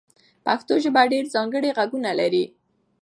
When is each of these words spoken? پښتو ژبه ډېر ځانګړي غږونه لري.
پښتو 0.45 0.73
ژبه 0.83 1.01
ډېر 1.13 1.25
ځانګړي 1.35 1.69
غږونه 1.77 2.11
لري. 2.19 2.45